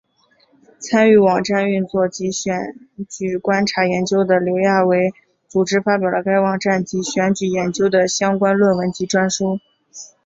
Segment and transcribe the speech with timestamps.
[0.79, 2.75] 参与网站运作及选
[3.07, 5.13] 举观察研究的刘亚伟
[5.47, 9.59] 组织发表了该网站及选举研究的相关论文及专书。